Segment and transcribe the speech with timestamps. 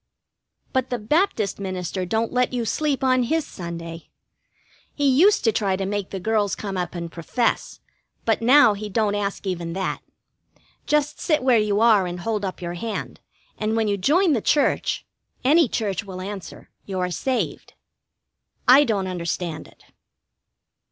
[0.73, 4.09] But the Baptist minister don't let you sleep on his Sunday.
[4.95, 7.81] He used to try to make the girls come up and profess,
[8.25, 10.01] but now he don't ask even that.
[10.87, 13.19] Just sit where you are and hold up your hand,
[13.59, 15.05] and when you join the church
[15.43, 17.75] any church will answer you are saved.
[18.67, 19.83] I don't understand it.